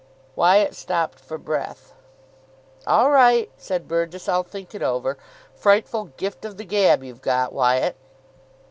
[0.35, 1.93] Wyatt stopped for breath.
[2.87, 5.15] "All right," said Burgess, "I'll think it over.
[5.53, 7.95] Frightful gift of the gab you've got, Wyatt."